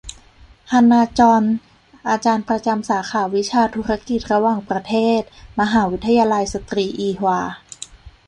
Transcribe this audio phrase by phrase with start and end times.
[0.71, 1.43] ฮันนา จ็อน
[2.09, 5.21] อาจารย์ประจำสาขาวิชาธุรกิจระหว่างประเทศ
[5.59, 7.41] มหาวิทยาลัยสตรีอีฮวา